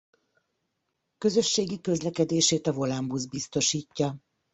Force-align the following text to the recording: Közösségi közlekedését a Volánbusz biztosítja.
Közösségi 1.17 1.81
közlekedését 1.81 2.67
a 2.67 2.71
Volánbusz 2.71 3.25
biztosítja. 3.25 4.17